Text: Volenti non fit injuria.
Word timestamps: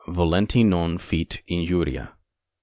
Volenti 0.07 0.63
non 0.63 0.97
fit 0.97 1.43
injuria. 1.45 2.11